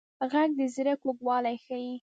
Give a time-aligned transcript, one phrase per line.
[0.31, 1.95] غږ د زړه کوږوالی ښيي